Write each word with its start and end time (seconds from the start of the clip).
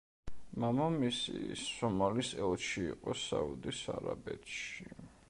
მამამისი 0.61 1.59
სომალის 1.65 2.33
ელჩი 2.47 2.87
იყო 2.87 3.17
საუდის 3.27 3.83
არაბეთში. 3.99 4.91